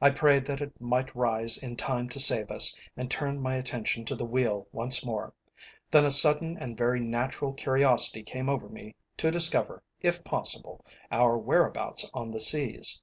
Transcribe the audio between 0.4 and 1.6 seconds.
that it might rise